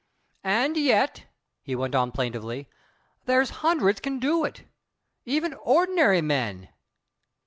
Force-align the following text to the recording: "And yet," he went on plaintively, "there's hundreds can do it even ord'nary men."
"And 0.43 0.77
yet," 0.77 1.25
he 1.61 1.75
went 1.75 1.93
on 1.93 2.11
plaintively, 2.11 2.67
"there's 3.25 3.51
hundreds 3.61 3.99
can 3.99 4.17
do 4.17 4.43
it 4.45 4.63
even 5.25 5.53
ord'nary 5.53 6.21
men." 6.21 6.69